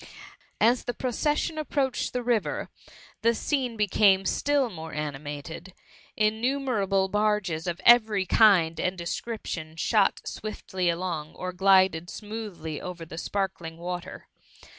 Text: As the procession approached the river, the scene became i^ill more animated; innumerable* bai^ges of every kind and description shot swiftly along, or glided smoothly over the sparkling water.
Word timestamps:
As 0.59 0.85
the 0.85 0.95
procession 0.95 1.59
approached 1.59 2.11
the 2.11 2.23
river, 2.23 2.69
the 3.21 3.35
scene 3.35 3.77
became 3.77 4.23
i^ill 4.23 4.71
more 4.73 4.95
animated; 4.95 5.75
innumerable* 6.17 7.07
bai^ges 7.07 7.67
of 7.67 7.79
every 7.85 8.25
kind 8.25 8.79
and 8.79 8.97
description 8.97 9.75
shot 9.75 10.19
swiftly 10.25 10.89
along, 10.89 11.35
or 11.35 11.53
glided 11.53 12.09
smoothly 12.09 12.81
over 12.81 13.05
the 13.05 13.19
sparkling 13.19 13.77
water. 13.77 14.27